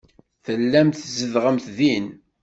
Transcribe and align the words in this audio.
Tellamt 0.45 0.95
tzedɣemt 1.03 1.65
din. 1.77 2.07